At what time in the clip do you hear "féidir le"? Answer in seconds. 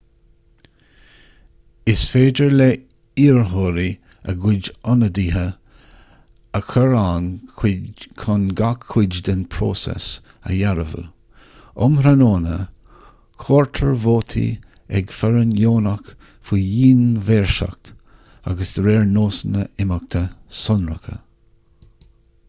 2.11-2.67